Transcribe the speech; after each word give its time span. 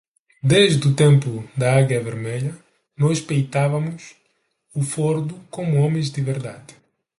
Desde 0.53 0.83
o 0.89 0.95
tempo 1.03 1.31
da 1.59 1.67
águia 1.79 2.01
vermelha, 2.09 2.53
nós 3.01 3.21
peitamos 3.29 3.99
o 4.79 4.81
fardo 4.91 5.35
como 5.51 5.77
homens 5.83 6.09
de 6.11 6.21
verdade 6.29 6.73